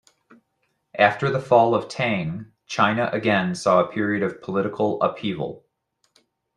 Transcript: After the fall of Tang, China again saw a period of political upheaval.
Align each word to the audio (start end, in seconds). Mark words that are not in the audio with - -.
After 0.97 1.29
the 1.29 1.39
fall 1.39 1.75
of 1.75 1.87
Tang, 1.87 2.47
China 2.65 3.07
again 3.13 3.53
saw 3.53 3.81
a 3.83 3.91
period 3.91 4.23
of 4.23 4.41
political 4.41 4.99
upheaval. 4.99 5.63